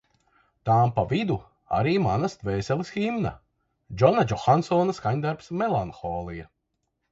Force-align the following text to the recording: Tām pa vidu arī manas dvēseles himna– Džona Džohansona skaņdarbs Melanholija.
Tām 0.69 0.93
pa 0.95 1.01
vidu 1.11 1.35
arī 1.79 1.93
manas 2.05 2.37
dvēseles 2.45 2.91
himna– 2.97 3.33
Džona 4.01 4.27
Džohansona 4.33 4.99
skaņdarbs 5.03 5.55
Melanholija. 5.63 6.51